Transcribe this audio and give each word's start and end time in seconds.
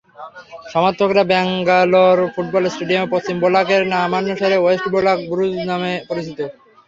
সমর্থকরা 0.71 1.23
ব্যাঙ্গালোর 1.25 2.17
ফুটবল 2.33 2.63
স্টেডিয়ামে 2.67 3.11
পশ্চিম 3.13 3.35
ব্লক-এর 3.43 3.83
নামানুসারে 3.93 4.57
ওয়েস্ট 4.59 4.85
ব্লক 4.93 5.17
ব্লুজ 5.29 5.53
নামে 5.69 5.91
পরিচিত। 6.09 6.39